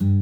[0.00, 0.12] معاكم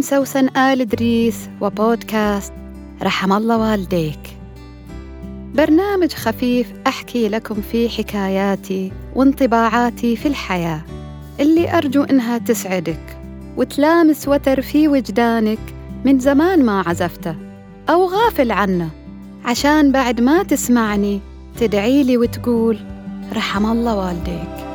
[0.00, 2.52] سوسن آل إدريس وبودكاست
[3.02, 4.27] رحم الله والديك.
[5.58, 10.82] برنامج خفيف أحكي لكم فيه حكاياتي وانطباعاتي في الحياة.
[11.40, 13.18] اللي أرجو إنها تسعدك
[13.56, 15.58] وتلامس وتر في وجدانك
[16.04, 17.36] من زمان ما عزفته
[17.90, 18.90] أو غافل عنه
[19.44, 21.20] عشان بعد ما تسمعني
[21.60, 22.78] تدعي لي وتقول
[23.32, 24.66] رحم الله والديك.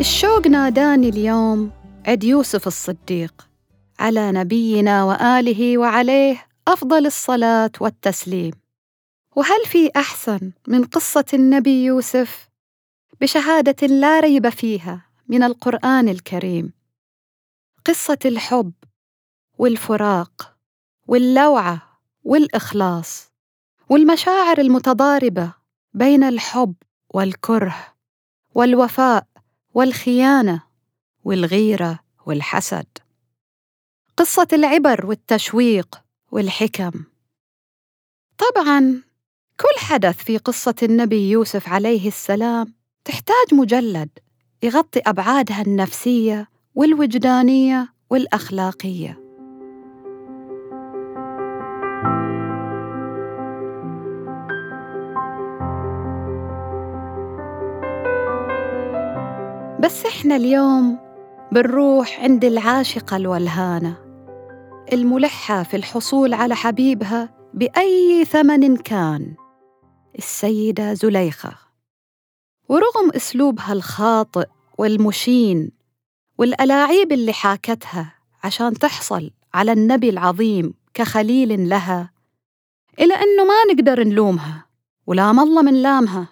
[0.00, 1.70] الشوق ناداني اليوم
[2.06, 3.47] عد يوسف الصديق.
[3.98, 8.52] على نبينا وآله وعليه أفضل الصلاة والتسليم.
[9.36, 12.48] وهل في أحسن من قصة النبي يوسف
[13.20, 16.72] بشهادة لا ريب فيها من القرآن الكريم؟
[17.84, 18.72] قصة الحب
[19.58, 20.56] والفراق
[21.06, 23.32] واللوعة والإخلاص
[23.88, 25.52] والمشاعر المتضاربة
[25.94, 26.74] بين الحب
[27.10, 27.94] والكره
[28.54, 29.26] والوفاء
[29.74, 30.62] والخيانة
[31.24, 32.97] والغيرة والحسد.
[34.18, 36.00] قصة العبر والتشويق
[36.32, 36.90] والحكم.
[38.38, 39.02] طبعا
[39.60, 42.74] كل حدث في قصة النبي يوسف عليه السلام
[43.04, 44.08] تحتاج مجلد
[44.62, 49.20] يغطي أبعادها النفسية والوجدانية والأخلاقية.
[59.80, 60.98] بس إحنا اليوم
[61.52, 64.07] بنروح عند العاشقة الولهانة.
[64.92, 69.34] الملحة في الحصول على حبيبها بأي ثمن كان.
[70.18, 71.52] السيدة زليخة.
[72.68, 74.46] ورغم أسلوبها الخاطئ
[74.78, 75.70] والمشين
[76.38, 78.14] والألاعيب اللي حاكتها
[78.44, 82.10] عشان تحصل على النبي العظيم كخليل لها
[83.00, 84.66] إلى أنه ما نقدر نلومها
[85.06, 86.28] ولام الله من لامها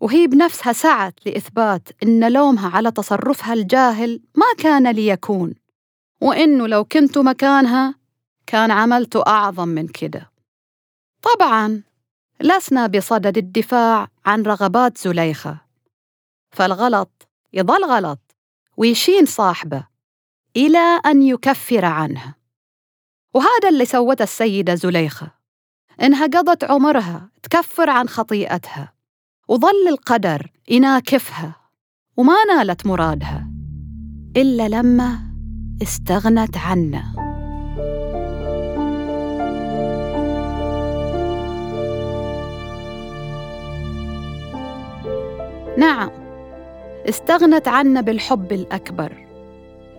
[0.00, 5.54] وهي بنفسها سعت لإثبات أن لومها على تصرفها الجاهل ما كان ليكون.
[6.20, 7.94] وإنه لو كنت مكانها
[8.46, 10.30] كان عملت أعظم من كده.
[11.22, 11.82] طبعا
[12.40, 15.60] لسنا بصدد الدفاع عن رغبات زليخة.
[16.50, 18.36] فالغلط يظل غلط
[18.76, 19.86] ويشين صاحبه
[20.56, 22.34] إلى أن يكفر عنه.
[23.34, 25.38] وهذا اللي سوته السيدة زليخة.
[26.02, 28.92] إنها قضت عمرها تكفر عن خطيئتها
[29.48, 31.56] وظل القدر يناكفها
[32.16, 33.50] وما نالت مرادها
[34.36, 35.27] إلا لما
[35.82, 37.14] استغنت عنه
[45.78, 46.10] نعم
[47.08, 49.26] استغنت عنه بالحب الأكبر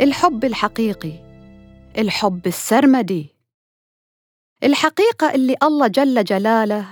[0.00, 1.24] الحب الحقيقي
[1.98, 3.34] الحب السرمدي.
[4.64, 6.86] الحقيقة اللي الله جل جلاله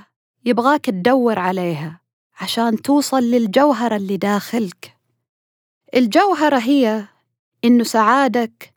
[0.44, 2.00] يبغاك تدور عليها
[2.40, 4.96] عشان توصل للجوهرة اللي داخلك.
[5.94, 7.04] الجوهرة هي
[7.64, 8.74] إنه سعادك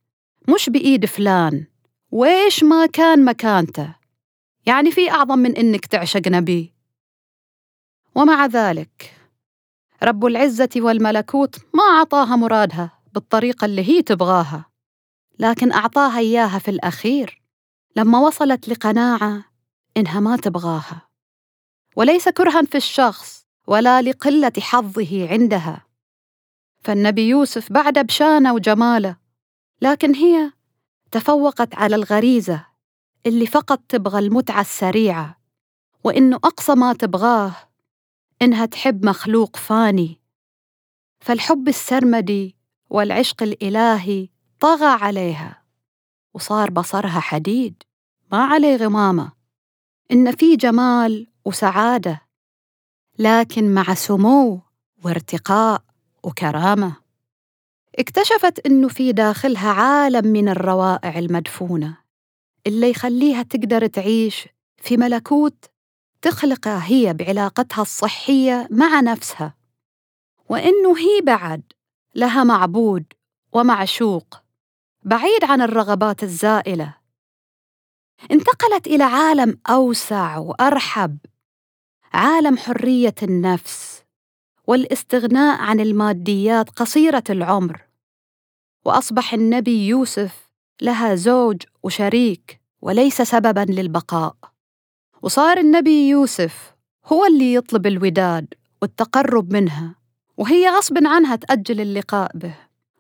[0.56, 1.66] مش بإيد فلان.
[2.12, 3.96] وإيش ما كان مكانته.
[4.66, 6.74] يعني في أعظم من إنك تعشق نبي
[8.16, 9.14] ومع ذلك
[10.04, 14.66] رب العزة والملكوت ما أعطاها مرادها بالطريقة اللي هي تبغاها
[15.40, 17.42] لكن أعطاها إياها في الأخير
[17.96, 19.46] لما وصلت لقناعة
[19.98, 21.10] إنها ما تبغاها.
[21.96, 25.85] وليس كرها في الشخص ولا لقلة حظه عندها.
[26.86, 29.18] فالنبي يوسف بعد بشانه وجماله
[29.82, 30.52] لكن هي
[31.12, 32.66] تفوقت على الغريزة
[33.26, 35.42] اللي فقط تبغى المتعة السريعة
[36.04, 37.56] وإنه أقصى ما تبغاه
[38.42, 40.22] إنها تحب مخلوق فاني.
[41.20, 42.56] فالحب السرمدي
[42.90, 44.30] والعشق الإلهي
[44.60, 45.64] طغى عليها
[46.34, 47.84] وصار بصرها حديد
[48.32, 49.32] ما عليه غمامة.
[50.12, 52.22] إن في جمال وسعادة
[53.20, 54.62] لكن مع سمو
[55.04, 55.82] وارتقاء
[56.26, 56.96] وكرامة.
[58.00, 61.98] اكتشفت إنه في داخلها عالم من الروائع المدفونة
[62.68, 65.66] اللي يخليها تقدر تعيش في ملكوت
[66.22, 69.56] تخلقه هي بعلاقتها الصحية مع نفسها.
[70.50, 71.62] وإنه هي بعد
[72.16, 73.04] لها معبود
[73.54, 74.42] ومعشوق
[75.04, 76.96] بعيد عن الرغبات الزائلة.
[78.32, 81.18] انتقلت إلى عالم أوسع وأرحب
[82.14, 83.95] عالم حرية النفس.
[84.68, 87.82] والاستغناء عن الماديات قصيرة العمر.
[88.86, 90.52] وأصبح النبي يوسف
[90.82, 94.36] لها زوج وشريك وليس سببا للبقاء.
[95.22, 96.76] وصار النبي يوسف
[97.06, 99.96] هو اللي يطلب الوداد والتقرب منها
[100.38, 102.56] وهي غصب عنها تأجل اللقاء به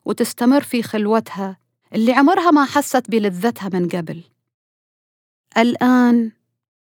[0.06, 1.58] وتستمر في خلوتها
[1.94, 4.24] اللي عمرها ما حست بلذتها من قبل.
[5.58, 6.32] الآن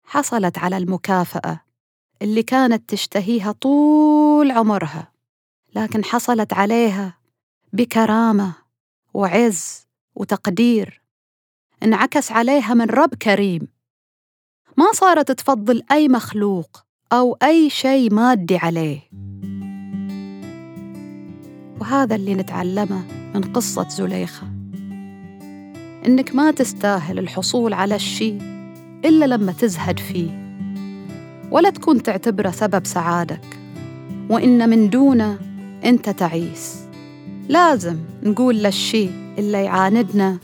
[0.05, 1.61] حصلت على المكافأة.
[2.23, 5.13] اللي كانت تشتهيها طول عمرها
[5.75, 7.19] لكن حصلت عليها
[7.73, 8.55] بكرامة
[9.15, 11.03] وعز وتقدير.
[11.83, 13.69] انعكس عليها من رب كريم.
[14.77, 19.01] ما صارت تفضل أي مخلوق أو أي شيء مادي عليه.
[21.81, 24.47] وهذا اللي نتعلمه من قصة زليخة.
[26.07, 28.39] إنك ما تستاهل الحصول على الشيء
[29.05, 30.50] إلا لما تزهد فيه.
[31.51, 33.59] ولا تكون تعتبره سبب سعادك.
[34.29, 35.39] وإن من دونه
[35.85, 36.77] أنت تعيس.
[37.49, 39.09] لازم نقول للشي
[39.39, 40.39] اللي يعاندنا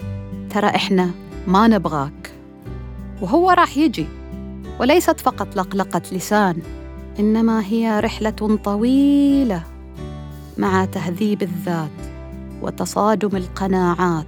[0.50, 1.10] ترى إحنا
[1.46, 2.32] ما نبغاك.
[3.22, 4.06] وهو راح يجي.
[4.80, 6.56] وليست فقط لقلقة لسان
[7.18, 9.62] إنما هي رحلة طويلة
[10.58, 11.90] مع تهذيب الذات
[12.62, 14.26] وتصادم القناعات.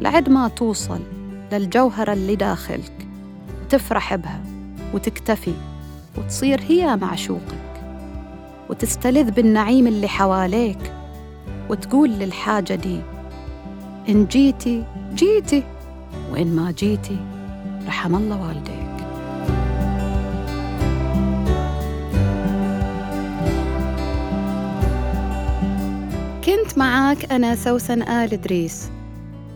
[0.00, 1.00] لعد ما توصل
[1.52, 3.06] للجوهرة اللي داخلك
[3.62, 4.40] وتفرح بها
[4.94, 5.52] وتكتفي
[6.18, 7.82] وتصير هي معشوقك
[8.70, 10.92] وتستلذ بالنعيم اللي حواليك
[11.70, 13.00] وتقول للحاجة دي
[14.08, 14.84] إن جيتي
[15.14, 15.62] جيتي
[16.32, 17.16] وإن ما جيتي
[17.86, 18.88] رحم الله والديك.
[26.44, 28.90] كنت معاك أنا سوسن آل إدريس.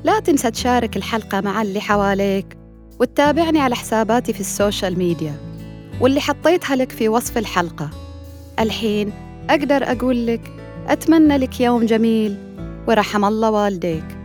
[0.04, 2.56] لا تنسى تشارك الحلقة مع اللي حواليك
[3.00, 5.51] وتتابعني على حساباتي في السوشيال ميديا.
[6.00, 7.90] واللي حطيتها لك في وصف الحلقة.
[8.58, 9.12] الحين
[9.50, 10.52] أقدر أقول لك
[10.88, 12.36] أتمنى لك يوم جميل
[12.88, 14.21] ورحم الله والديك.